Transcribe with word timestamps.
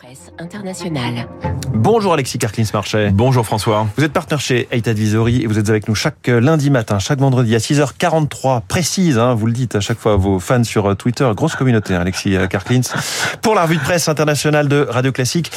Presse 0.00 0.30
internationale. 0.38 1.26
Bonjour 1.74 2.12
Alexis 2.12 2.38
Karklins-Marchais. 2.38 3.10
Bonjour 3.12 3.44
François. 3.44 3.88
Vous 3.96 4.04
êtes 4.04 4.12
partenaire 4.12 4.40
chez 4.40 4.68
Eight 4.70 4.86
Advisory 4.86 5.42
et 5.42 5.46
vous 5.48 5.58
êtes 5.58 5.68
avec 5.70 5.88
nous 5.88 5.96
chaque 5.96 6.28
lundi 6.28 6.70
matin, 6.70 7.00
chaque 7.00 7.18
vendredi 7.18 7.56
à 7.56 7.58
6h43 7.58 8.60
précise, 8.68 9.18
hein, 9.18 9.34
vous 9.34 9.46
le 9.46 9.52
dites 9.52 9.74
à 9.74 9.80
chaque 9.80 9.98
fois 9.98 10.12
à 10.12 10.16
vos 10.16 10.38
fans 10.38 10.62
sur 10.62 10.96
Twitter, 10.96 11.28
grosse 11.34 11.56
communauté 11.56 11.96
hein, 11.96 12.02
Alexis 12.02 12.36
Karklins, 12.48 12.82
pour 13.42 13.56
la 13.56 13.62
revue 13.62 13.78
de 13.78 13.82
presse 13.82 14.08
internationale 14.08 14.68
de 14.68 14.86
Radio 14.88 15.10
Classique. 15.10 15.50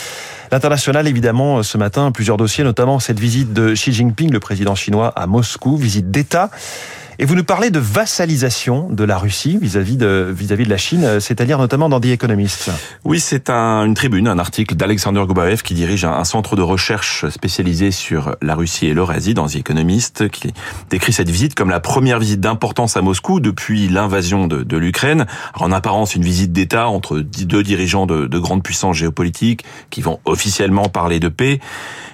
L'international, 0.51 1.07
évidemment, 1.07 1.61
ce 1.61 1.77
matin, 1.77 2.11
plusieurs 2.11 2.37
dossiers, 2.37 2.63
notamment 2.63 2.99
cette 2.99 3.19
visite 3.19 3.53
de 3.53 3.73
Xi 3.73 3.93
Jinping, 3.93 4.31
le 4.31 4.39
président 4.39 4.73
chinois, 4.73 5.13
à 5.15 5.27
Moscou, 5.27 5.77
visite 5.77 6.09
d'État. 6.09 6.49
Et 7.21 7.25
vous 7.25 7.35
nous 7.35 7.43
parlez 7.43 7.69
de 7.69 7.77
vassalisation 7.77 8.89
de 8.89 9.03
la 9.03 9.19
Russie 9.19 9.59
vis-à-vis 9.61 9.95
de, 9.95 10.33
vis-à-vis 10.35 10.63
de 10.65 10.71
la 10.71 10.77
Chine, 10.77 11.19
c'est-à-dire 11.19 11.59
notamment 11.59 11.87
dans 11.87 11.99
The 11.99 12.07
Economist. 12.07 12.71
Oui, 13.05 13.19
c'est 13.19 13.51
un, 13.51 13.85
une 13.85 13.93
tribune, 13.93 14.27
un 14.27 14.39
article 14.39 14.73
d'Alexander 14.73 15.23
Gubaev 15.27 15.61
qui 15.61 15.75
dirige 15.75 16.03
un, 16.03 16.13
un, 16.13 16.23
centre 16.23 16.55
de 16.55 16.63
recherche 16.63 17.29
spécialisé 17.29 17.91
sur 17.91 18.35
la 18.41 18.55
Russie 18.55 18.87
et 18.87 18.95
l'Eurasie 18.95 19.35
dans 19.35 19.45
The 19.45 19.57
Economist, 19.57 20.29
qui 20.29 20.51
décrit 20.89 21.13
cette 21.13 21.29
visite 21.29 21.53
comme 21.53 21.69
la 21.69 21.79
première 21.79 22.17
visite 22.17 22.39
d'importance 22.39 22.97
à 22.97 23.03
Moscou 23.03 23.39
depuis 23.39 23.87
l'invasion 23.87 24.47
de, 24.47 24.63
de 24.63 24.77
l'Ukraine. 24.77 25.27
En 25.53 25.71
apparence, 25.71 26.15
une 26.15 26.23
visite 26.23 26.51
d'État 26.51 26.87
entre 26.87 27.19
deux 27.19 27.61
dirigeants 27.61 28.07
de, 28.07 28.25
de 28.25 28.39
grandes 28.39 28.63
puissances 28.63 28.97
géopolitiques 28.97 29.63
qui 29.91 30.01
vont 30.01 30.19
officiellement 30.25 30.89
parler 30.89 31.19
de 31.19 31.27
paix. 31.27 31.59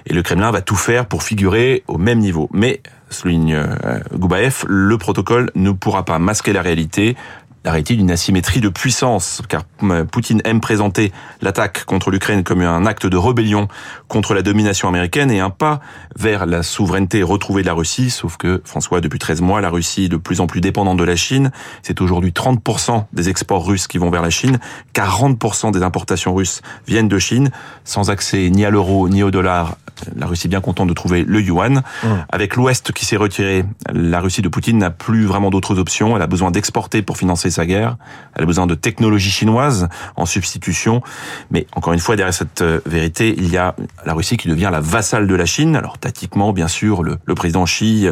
Et 0.04 0.12
le 0.12 0.22
Kremlin 0.22 0.50
va 0.50 0.60
tout 0.60 0.76
faire 0.76 1.06
pour 1.06 1.22
figurer 1.22 1.82
au 1.86 1.96
même 1.96 2.18
niveau. 2.18 2.50
Mais 2.52 2.82
souligne 3.10 3.54
euh, 3.54 4.00
Goubaev, 4.14 4.64
le 4.68 4.98
protocole 4.98 5.50
ne 5.54 5.70
pourra 5.70 6.04
pas 6.04 6.18
masquer 6.18 6.52
la 6.52 6.62
réalité 6.62 7.16
la 7.64 7.72
réalité 7.72 7.96
d'une 7.96 8.10
asymétrie 8.10 8.60
de 8.60 8.68
puissance, 8.68 9.42
car 9.48 9.62
euh, 9.82 10.04
Poutine 10.04 10.40
aime 10.44 10.60
présenter 10.60 11.12
l'attaque 11.42 11.84
contre 11.84 12.10
l'Ukraine 12.10 12.44
comme 12.44 12.60
un 12.62 12.86
acte 12.86 13.06
de 13.06 13.16
rébellion 13.16 13.68
contre 14.06 14.34
la 14.34 14.42
domination 14.42 14.88
américaine 14.88 15.30
et 15.30 15.40
un 15.40 15.50
pas 15.50 15.80
vers 16.16 16.46
la 16.46 16.62
souveraineté 16.62 17.22
retrouvée 17.22 17.62
de 17.62 17.66
la 17.66 17.74
Russie, 17.74 18.10
sauf 18.10 18.36
que, 18.36 18.62
François, 18.64 19.00
depuis 19.00 19.18
13 19.18 19.40
mois, 19.40 19.60
la 19.60 19.70
Russie 19.70 20.04
est 20.04 20.08
de 20.08 20.16
plus 20.16 20.40
en 20.40 20.46
plus 20.46 20.60
dépendante 20.60 20.98
de 20.98 21.04
la 21.04 21.16
Chine. 21.16 21.50
C'est 21.82 22.00
aujourd'hui 22.00 22.30
30% 22.30 23.04
des 23.12 23.28
exports 23.28 23.66
russes 23.66 23.86
qui 23.86 23.98
vont 23.98 24.10
vers 24.10 24.22
la 24.22 24.30
Chine, 24.30 24.58
40% 24.94 25.72
des 25.72 25.82
importations 25.82 26.34
russes 26.34 26.62
viennent 26.86 27.08
de 27.08 27.18
Chine, 27.18 27.50
sans 27.84 28.10
accès 28.10 28.50
ni 28.50 28.64
à 28.64 28.70
l'euro 28.70 29.08
ni 29.08 29.22
au 29.22 29.30
dollar. 29.30 29.76
La 30.16 30.26
Russie 30.26 30.46
est 30.46 30.50
bien 30.50 30.60
contente 30.60 30.88
de 30.88 30.94
trouver 30.94 31.24
le 31.24 31.40
yuan. 31.40 31.82
Mmh. 32.02 32.06
Avec 32.30 32.54
l'Ouest 32.54 32.92
qui 32.92 33.04
s'est 33.04 33.16
retiré, 33.16 33.64
la 33.92 34.20
Russie 34.20 34.42
de 34.42 34.48
Poutine 34.48 34.78
n'a 34.78 34.90
plus 34.90 35.24
vraiment 35.24 35.50
d'autres 35.50 35.78
options. 35.78 36.14
Elle 36.14 36.22
a 36.22 36.28
besoin 36.28 36.52
d'exporter 36.52 37.02
pour 37.02 37.16
financer 37.16 37.47
sa 37.50 37.66
guerre. 37.66 37.96
Elle 38.34 38.44
a 38.44 38.46
besoin 38.46 38.66
de 38.66 38.74
technologie 38.74 39.30
chinoise 39.30 39.88
en 40.16 40.26
substitution. 40.26 41.02
Mais 41.50 41.66
encore 41.72 41.92
une 41.92 41.98
fois, 41.98 42.16
derrière 42.16 42.34
cette 42.34 42.62
vérité, 42.86 43.34
il 43.36 43.50
y 43.50 43.56
a 43.56 43.74
la 44.04 44.14
Russie 44.14 44.36
qui 44.36 44.48
devient 44.48 44.68
la 44.70 44.80
vassale 44.80 45.26
de 45.26 45.34
la 45.34 45.46
Chine. 45.46 45.76
Alors 45.76 45.98
tactiquement, 45.98 46.52
bien 46.52 46.68
sûr, 46.68 47.02
le, 47.02 47.18
président 47.34 47.64
Xi 47.64 48.08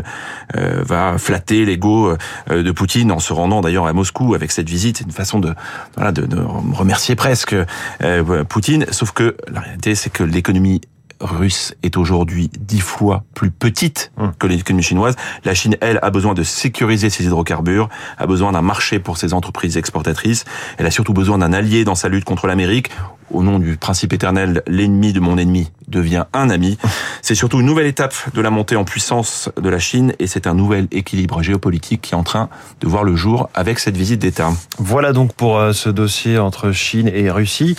euh, 0.56 0.82
va 0.84 1.18
flatter 1.18 1.64
l'ego 1.64 2.16
euh, 2.50 2.62
de 2.62 2.70
Poutine 2.70 3.10
en 3.12 3.18
se 3.18 3.32
rendant 3.32 3.60
d'ailleurs 3.60 3.86
à 3.86 3.92
Moscou 3.92 4.34
avec 4.34 4.52
cette 4.52 4.68
visite. 4.68 4.98
C'est 4.98 5.04
une 5.04 5.10
façon 5.10 5.38
de, 5.40 5.54
voilà, 5.96 6.12
de, 6.12 6.38
remercier 6.72 7.16
presque 7.16 7.56
euh, 8.02 8.44
Poutine. 8.44 8.86
Sauf 8.90 9.12
que 9.12 9.36
la 9.52 9.60
réalité, 9.60 9.94
c'est 9.94 10.10
que 10.10 10.22
l'économie 10.22 10.80
russe 11.20 11.74
est 11.82 11.96
aujourd'hui 11.96 12.50
dix 12.58 12.80
fois 12.80 13.24
plus 13.34 13.50
petite 13.50 14.12
que 14.38 14.46
l'économie 14.46 14.82
chinoise. 14.82 15.16
La 15.44 15.54
Chine, 15.54 15.76
elle, 15.80 15.98
a 16.02 16.10
besoin 16.10 16.34
de 16.34 16.42
sécuriser 16.42 17.10
ses 17.10 17.24
hydrocarbures, 17.24 17.88
a 18.18 18.26
besoin 18.26 18.52
d'un 18.52 18.62
marché 18.62 18.98
pour 18.98 19.16
ses 19.16 19.34
entreprises 19.34 19.76
exportatrices. 19.76 20.44
Elle 20.78 20.86
a 20.86 20.90
surtout 20.90 21.14
besoin 21.14 21.38
d'un 21.38 21.52
allié 21.52 21.84
dans 21.84 21.94
sa 21.94 22.08
lutte 22.08 22.24
contre 22.24 22.46
l'Amérique. 22.46 22.90
Au 23.30 23.42
nom 23.42 23.58
du 23.58 23.76
principe 23.76 24.12
éternel, 24.12 24.62
l'ennemi 24.66 25.12
de 25.12 25.20
mon 25.20 25.36
ennemi 25.36 25.70
devient 25.88 26.24
un 26.32 26.50
ami. 26.50 26.78
C'est 27.22 27.34
surtout 27.34 27.60
une 27.60 27.66
nouvelle 27.66 27.86
étape 27.86 28.14
de 28.34 28.40
la 28.40 28.50
montée 28.50 28.76
en 28.76 28.84
puissance 28.84 29.50
de 29.60 29.68
la 29.68 29.78
Chine 29.78 30.12
et 30.18 30.26
c'est 30.26 30.46
un 30.46 30.54
nouvel 30.54 30.88
équilibre 30.92 31.42
géopolitique 31.42 32.02
qui 32.02 32.12
est 32.14 32.16
en 32.16 32.22
train 32.22 32.48
de 32.80 32.86
voir 32.88 33.04
le 33.04 33.16
jour 33.16 33.48
avec 33.54 33.78
cette 33.78 33.96
visite 33.96 34.20
d'État. 34.20 34.50
Voilà 34.78 35.12
donc 35.12 35.32
pour 35.34 35.60
ce 35.72 35.88
dossier 35.88 36.38
entre 36.38 36.72
Chine 36.72 37.10
et 37.12 37.30
Russie. 37.30 37.76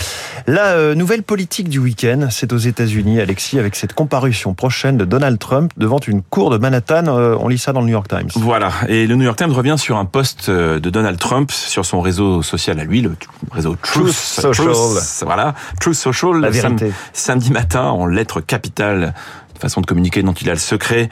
La 0.48 0.96
nouvelle 0.96 1.24
politique 1.24 1.70
du 1.70 1.80
week-end, 1.80 2.28
c'est 2.30 2.54
aux 2.54 2.58
États-Unis, 2.58 3.20
Alexis, 3.20 3.60
avec 3.60 3.76
cette 3.76 3.94
comparution 3.94 4.54
prochaine 4.54 4.98
de 4.98 5.06
Donald 5.06 5.40
Trump 5.40 5.72
devant 5.78 6.00
une 6.08 6.22
cour 6.22 6.50
de 6.50 6.58
Manhattan. 6.58 7.08
On 7.08 7.48
lit 7.48 7.58
ça 7.58 7.74
dans 7.74 7.80
le 7.82 7.88
New 7.88 7.92
York 7.94 8.08
Times. 8.08 8.30
Voilà. 8.36 8.72
Et 8.88 9.08
le 9.08 9.16
New 9.16 9.24
York 9.24 9.38
Times 9.38 9.52
revient 9.52 9.76
sur 9.78 9.98
un 9.98 10.06
post 10.06 10.50
de 10.50 10.90
Donald 10.90 11.20
Trump 11.20 11.52
sur 11.52 11.86
son 11.86 12.02
réseau 12.02 12.42
social 12.44 12.80
à 12.80 12.84
lui, 12.84 13.02
le 13.02 13.16
réseau 13.52 13.76
Truth, 13.82 14.04
Truth 14.06 14.14
Social. 14.14 14.68
Truth, 14.74 15.24
voilà. 15.26 15.56
Truth 15.80 15.96
Social, 15.96 16.40
La 16.40 16.52
sam 16.54 16.78
vérité. 16.78 16.96
samedi 17.14 17.52
matin, 17.52 17.92
en 18.04 18.16
lettres 18.16 18.44
capitales, 18.46 19.14
façon 19.60 19.82
de 19.82 19.86
communiquer 19.86 20.24
dont 20.24 20.34
il 20.34 20.50
a 20.50 20.54
le 20.54 20.60
secret. 20.60 21.10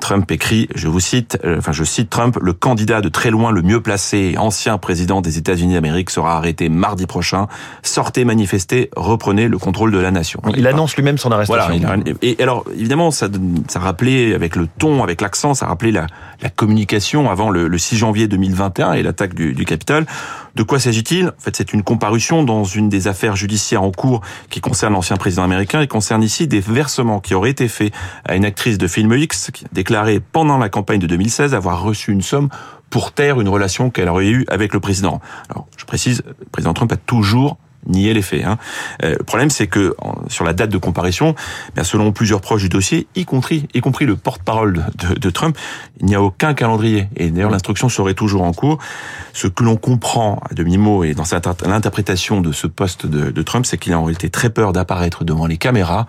Trump 0.00 0.30
écrit, 0.30 0.68
je 0.74 0.88
vous 0.88 1.00
cite, 1.00 1.38
enfin 1.58 1.72
je 1.72 1.84
cite 1.84 2.10
Trump, 2.10 2.38
le 2.40 2.52
candidat 2.52 3.00
de 3.00 3.08
très 3.08 3.30
loin 3.30 3.50
le 3.50 3.62
mieux 3.62 3.80
placé, 3.80 4.34
ancien 4.38 4.78
président 4.78 5.20
des 5.20 5.38
États-Unis 5.38 5.74
d'Amérique 5.74 6.10
sera 6.10 6.36
arrêté 6.36 6.68
mardi 6.68 7.06
prochain. 7.06 7.46
Sortez 7.82 8.24
manifester, 8.24 8.90
reprenez 8.96 9.48
le 9.48 9.58
contrôle 9.58 9.92
de 9.92 9.98
la 9.98 10.10
nation. 10.10 10.40
Il, 10.50 10.58
il 10.58 10.66
annonce 10.66 10.96
lui-même 10.96 11.18
son 11.18 11.30
arrestation. 11.32 11.78
Voilà. 11.78 12.02
Et 12.22 12.36
alors 12.40 12.64
évidemment, 12.74 13.10
ça, 13.10 13.28
ça 13.68 13.80
rappelait 13.80 14.34
avec 14.34 14.56
le 14.56 14.66
ton, 14.66 15.02
avec 15.02 15.20
l'accent, 15.20 15.54
ça 15.54 15.66
rappelait 15.66 15.92
la, 15.92 16.06
la 16.42 16.48
communication 16.48 17.30
avant 17.30 17.50
le, 17.50 17.68
le, 17.68 17.78
6 17.78 17.96
janvier 17.96 18.28
2021 18.28 18.94
et 18.94 19.02
l'attaque 19.02 19.34
du, 19.34 19.54
du 19.54 19.64
Capitole. 19.64 20.06
De 20.56 20.62
quoi 20.62 20.78
s'agit-il? 20.78 21.28
En 21.28 21.40
fait, 21.40 21.56
c'est 21.56 21.72
une 21.72 21.82
comparution 21.82 22.42
dans 22.42 22.64
une 22.64 22.88
des 22.88 23.08
affaires 23.08 23.36
judiciaires 23.36 23.82
en 23.82 23.92
cours 23.92 24.20
qui 24.50 24.60
concerne 24.60 24.94
l'ancien 24.94 25.16
président 25.16 25.44
américain 25.44 25.80
et 25.80 25.86
concerne 25.86 26.22
ici 26.22 26.48
des 26.48 26.60
versements 26.60 27.20
qui 27.20 27.34
auraient 27.34 27.50
été 27.50 27.68
faits 27.70 27.94
à 28.26 28.36
une 28.36 28.44
actrice 28.44 28.76
de 28.76 28.86
film 28.86 29.12
X 29.12 29.50
qui 29.52 29.64
a 29.64 29.68
déclaré 29.72 30.20
pendant 30.20 30.58
la 30.58 30.68
campagne 30.68 31.00
de 31.00 31.06
2016 31.06 31.54
avoir 31.54 31.82
reçu 31.82 32.12
une 32.12 32.22
somme 32.22 32.50
pour 32.90 33.12
taire 33.12 33.40
une 33.40 33.48
relation 33.48 33.88
qu'elle 33.88 34.08
aurait 34.08 34.28
eue 34.28 34.44
avec 34.48 34.74
le 34.74 34.80
président. 34.80 35.20
Alors, 35.48 35.66
je 35.78 35.86
précise, 35.86 36.22
le 36.26 36.46
président 36.52 36.74
Trump 36.74 36.92
a 36.92 36.96
toujours 36.96 37.56
nier 37.86 38.14
les 38.14 38.22
faits. 38.22 38.44
Hein. 38.44 38.58
Euh, 39.02 39.16
le 39.18 39.24
problème, 39.24 39.50
c'est 39.50 39.66
que 39.66 39.94
sur 40.28 40.44
la 40.44 40.52
date 40.52 40.70
de 40.70 40.78
comparution, 40.78 41.34
bien 41.74 41.84
selon 41.84 42.12
plusieurs 42.12 42.40
proches 42.40 42.62
du 42.62 42.68
dossier, 42.68 43.06
y 43.14 43.24
compris, 43.24 43.66
y 43.74 43.80
compris 43.80 44.06
le 44.06 44.16
porte-parole 44.16 44.84
de, 44.98 45.08
de, 45.08 45.14
de, 45.14 45.30
Trump, 45.30 45.56
il 46.00 46.06
n'y 46.06 46.14
a 46.14 46.22
aucun 46.22 46.54
calendrier. 46.54 47.08
Et 47.16 47.30
d'ailleurs, 47.30 47.50
l'instruction 47.50 47.88
serait 47.88 48.14
toujours 48.14 48.42
en 48.42 48.52
cours. 48.52 48.78
Ce 49.32 49.46
que 49.46 49.64
l'on 49.64 49.76
comprend 49.76 50.42
à 50.50 50.54
demi-mot 50.54 51.04
et 51.04 51.14
dans 51.14 51.24
l'interprétation 51.66 52.40
de 52.40 52.52
ce 52.52 52.66
poste 52.66 53.06
de, 53.06 53.30
de 53.30 53.42
Trump, 53.42 53.66
c'est 53.66 53.78
qu'il 53.78 53.92
a 53.92 53.98
en 53.98 54.04
réalité 54.04 54.30
très 54.30 54.50
peur 54.50 54.72
d'apparaître 54.72 55.24
devant 55.24 55.46
les 55.46 55.56
caméras, 55.56 56.06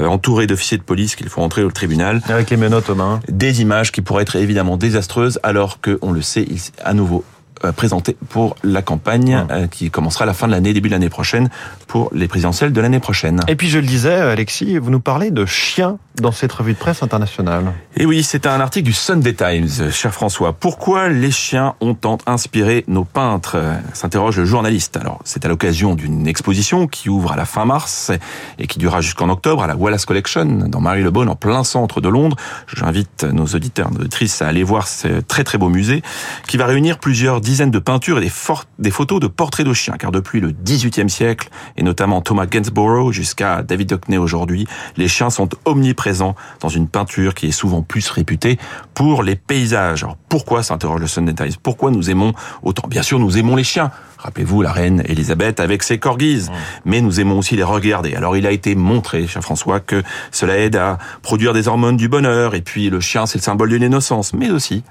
euh, 0.00 0.06
entouré 0.06 0.46
d'officiers 0.46 0.78
de 0.78 0.82
police 0.82 1.16
qu'il 1.16 1.28
faut 1.28 1.42
entrer 1.42 1.62
au 1.62 1.70
tribunal. 1.70 2.20
Avec 2.28 2.50
les 2.50 2.56
menottes 2.56 2.90
aux 2.90 2.94
mains. 2.94 3.20
Des 3.28 3.62
images 3.62 3.92
qui 3.92 4.02
pourraient 4.02 4.22
être 4.22 4.36
évidemment 4.36 4.76
désastreuses, 4.76 5.38
alors 5.42 5.80
que, 5.80 5.98
on 6.02 6.12
le 6.12 6.22
sait, 6.22 6.46
il 6.48 6.60
à 6.82 6.94
nouveau 6.94 7.24
présenté 7.72 8.16
pour 8.28 8.56
la 8.62 8.82
campagne 8.82 9.46
mmh. 9.48 9.68
qui 9.68 9.90
commencera 9.90 10.24
à 10.24 10.26
la 10.26 10.34
fin 10.34 10.46
de 10.46 10.52
l'année, 10.52 10.72
début 10.72 10.88
de 10.88 10.94
l'année 10.94 11.08
prochaine, 11.08 11.48
pour 11.86 12.10
les 12.12 12.28
présidentielles 12.28 12.72
de 12.72 12.80
l'année 12.80 13.00
prochaine. 13.00 13.40
Et 13.48 13.56
puis 13.56 13.68
je 13.68 13.78
le 13.78 13.86
disais, 13.86 14.14
Alexis, 14.14 14.78
vous 14.78 14.90
nous 14.90 15.00
parlez 15.00 15.30
de 15.30 15.46
chiens 15.46 15.98
dans 16.20 16.32
cette 16.32 16.52
revue 16.52 16.74
de 16.74 16.78
presse 16.78 17.02
internationale. 17.02 17.72
Et 17.96 18.06
oui, 18.06 18.22
c'est 18.22 18.46
un 18.46 18.60
article 18.60 18.86
du 18.86 18.92
Sunday 18.92 19.34
Times, 19.34 19.90
cher 19.90 20.14
François. 20.14 20.52
Pourquoi 20.52 21.08
les 21.08 21.30
chiens 21.30 21.74
ont 21.80 21.94
tant 21.94 22.18
inspiré 22.26 22.84
nos 22.86 23.04
peintres 23.04 23.56
s'interroge 23.92 24.38
le 24.38 24.44
journaliste. 24.44 24.96
Alors, 24.96 25.20
c'est 25.24 25.44
à 25.44 25.48
l'occasion 25.48 25.94
d'une 25.94 26.26
exposition 26.26 26.86
qui 26.86 27.08
ouvre 27.08 27.32
à 27.32 27.36
la 27.36 27.44
fin 27.44 27.64
mars 27.64 28.12
et 28.58 28.66
qui 28.66 28.78
durera 28.78 29.00
jusqu'en 29.00 29.28
octobre 29.28 29.62
à 29.62 29.66
la 29.66 29.76
Wallace 29.76 30.04
Collection 30.04 30.44
dans 30.44 30.80
Marylebone, 30.80 31.28
en 31.28 31.36
plein 31.36 31.64
centre 31.64 32.00
de 32.00 32.08
Londres. 32.08 32.36
J'invite 32.74 33.24
nos 33.24 33.46
auditeurs 33.46 33.90
et 33.92 34.00
auditrices 34.00 34.42
à 34.42 34.48
aller 34.48 34.62
voir 34.62 34.88
ce 34.88 35.20
très 35.20 35.44
très 35.44 35.58
beau 35.58 35.68
musée 35.68 36.02
qui 36.46 36.56
va 36.56 36.66
réunir 36.66 36.98
plusieurs 36.98 37.40
dizaines 37.40 37.53
de 37.54 37.78
peintures 37.78 38.18
et 38.18 38.22
des, 38.22 38.32
des 38.78 38.90
photos 38.90 39.20
de 39.20 39.26
portraits 39.26 39.66
de 39.66 39.72
chiens, 39.72 39.94
car 39.98 40.10
depuis 40.10 40.40
le 40.40 40.52
XVIIIe 40.52 41.08
siècle, 41.08 41.48
et 41.76 41.82
notamment 41.82 42.20
Thomas 42.20 42.46
Gainsborough 42.46 43.12
jusqu'à 43.12 43.62
David 43.62 43.92
Hockney 43.92 44.18
aujourd'hui, 44.18 44.66
les 44.96 45.08
chiens 45.08 45.30
sont 45.30 45.48
omniprésents 45.64 46.34
dans 46.60 46.68
une 46.68 46.88
peinture 46.88 47.34
qui 47.34 47.46
est 47.46 47.52
souvent 47.52 47.82
plus 47.82 48.10
réputée 48.10 48.58
pour 48.94 49.22
les 49.22 49.36
paysages. 49.36 50.02
Alors 50.02 50.16
pourquoi, 50.28 50.62
s'interroge 50.62 51.00
le 51.00 51.06
Sunday 51.06 51.34
Times, 51.34 51.52
pourquoi 51.62 51.90
nous 51.90 52.10
aimons 52.10 52.32
autant? 52.62 52.88
Bien 52.88 53.02
sûr, 53.02 53.18
nous 53.18 53.38
aimons 53.38 53.56
les 53.56 53.64
chiens. 53.64 53.90
Rappelez-vous 54.18 54.62
la 54.62 54.72
reine 54.72 55.02
Elisabeth 55.06 55.60
avec 55.60 55.82
ses 55.82 55.98
corgis, 55.98 56.46
mais 56.84 57.02
nous 57.02 57.20
aimons 57.20 57.38
aussi 57.38 57.56
les 57.56 57.62
regarder. 57.62 58.14
Alors 58.14 58.36
il 58.36 58.46
a 58.46 58.50
été 58.50 58.74
montré, 58.74 59.26
cher 59.26 59.42
François, 59.42 59.80
que 59.80 60.02
cela 60.30 60.58
aide 60.58 60.76
à 60.76 60.98
produire 61.22 61.52
des 61.52 61.68
hormones 61.68 61.98
du 61.98 62.08
bonheur, 62.08 62.54
et 62.54 62.62
puis 62.62 62.88
le 62.88 63.00
chien 63.00 63.26
c'est 63.26 63.38
le 63.38 63.42
symbole 63.42 63.70
de 63.70 63.76
l'innocence, 63.76 64.32
mais 64.32 64.50
aussi 64.50 64.82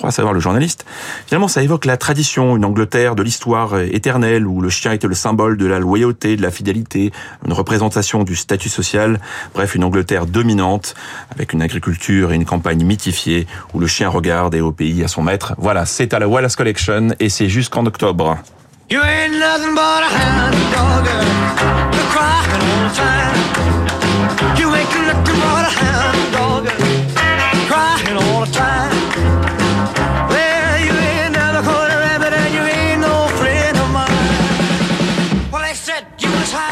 crois 0.00 0.10
savoir 0.12 0.32
le 0.32 0.40
journaliste, 0.40 0.86
finalement 1.26 1.46
ça 1.46 1.62
évoque 1.62 1.84
la 1.84 1.98
tradition, 1.98 2.56
une 2.56 2.64
Angleterre 2.64 3.14
de 3.14 3.22
l'histoire 3.22 3.78
éternelle 3.78 4.46
où 4.46 4.62
le 4.62 4.70
chien 4.70 4.92
était 4.92 5.06
le 5.06 5.14
symbole 5.14 5.58
de 5.58 5.66
la 5.66 5.78
loyauté, 5.78 6.36
de 6.36 6.42
la 6.42 6.50
fidélité, 6.50 7.12
une 7.46 7.52
représentation 7.52 8.24
du 8.24 8.34
statut 8.34 8.70
social, 8.70 9.20
bref 9.54 9.74
une 9.74 9.84
Angleterre 9.84 10.24
dominante 10.24 10.94
avec 11.30 11.52
une 11.52 11.60
agriculture 11.60 12.32
et 12.32 12.34
une 12.34 12.46
campagne 12.46 12.82
mythifiée 12.82 13.46
où 13.74 13.78
le 13.78 13.86
chien 13.86 14.08
regarde 14.08 14.54
et 14.54 14.62
obéit 14.62 15.04
à 15.04 15.08
son 15.08 15.22
maître. 15.22 15.52
Voilà, 15.58 15.84
c'est 15.84 16.14
à 16.14 16.18
la 16.18 16.26
Wallace 16.26 16.56
Collection 16.56 17.08
et 17.20 17.28
c'est 17.28 17.50
jusqu'en 17.50 17.84
octobre. 17.84 18.38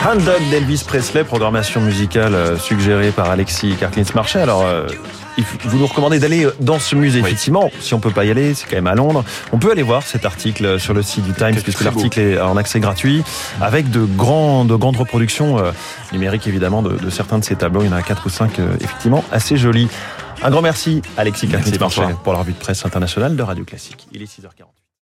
Handel 0.08 0.49
d'Elvis 0.49 0.84
Presley, 0.87 1.22
programmation 1.22 1.82
musicale 1.82 2.34
euh, 2.34 2.56
suggérée 2.56 3.10
par 3.10 3.28
Alexis 3.28 3.75
Karklins 3.78 4.05
Marchais. 4.14 4.40
Alors, 4.40 4.64
euh, 4.64 4.87
vous 5.64 5.76
nous 5.76 5.87
recommandez 5.87 6.19
d'aller 6.19 6.46
dans 6.60 6.78
ce 6.78 6.96
musée. 6.96 7.19
Effectivement, 7.19 7.70
si 7.78 7.93
on 7.93 8.00
peut 8.00 8.10
pas 8.10 8.25
y 8.25 8.31
aller, 8.31 8.55
c'est 8.55 8.66
quand 8.66 8.76
même 8.76 8.87
à 8.87 8.94
Londres. 8.94 9.22
On 9.52 9.58
peut 9.58 9.70
aller 9.70 9.82
voir 9.82 10.02
cet 10.02 10.25
article 10.25 10.81
sur 10.81 10.94
le 10.94 11.02
site 11.02 11.25
du 11.25 11.34
Times, 11.34 11.56
puisque 11.62 11.82
l'article 11.82 12.20
est 12.20 12.40
en 12.40 12.56
accès 12.56 12.81
gratuit, 12.81 13.22
avec 13.60 13.90
de 13.90 14.06
grandes, 14.06 14.72
grandes 14.72 14.96
reproductions 14.96 15.58
euh, 15.58 15.72
numériques, 16.10 16.46
évidemment, 16.46 16.81
de, 16.81 16.96
de, 16.96 17.10
certains 17.10 17.38
de 17.38 17.44
ces 17.44 17.56
tableaux. 17.56 17.82
Il 17.82 17.90
y 17.90 17.93
en 17.93 17.96
a 17.96 18.00
quatre 18.00 18.25
ou 18.25 18.31
cinq, 18.31 18.58
effectivement, 18.81 19.22
assez 19.31 19.58
jolis. 19.58 19.88
Un 20.43 20.49
grand 20.49 20.62
merci, 20.62 21.02
Alexis 21.19 21.49
Marchais, 21.78 22.00
pour 22.25 22.32
la 22.32 22.38
revue 22.38 22.55
de 22.55 22.58
presse 22.58 22.87
internationale 22.87 23.37
de 23.37 23.43
Radio 23.43 23.66
Classique. 23.66 24.08
Il 24.12 24.22
est 24.22 24.25
6h40. 24.25 24.77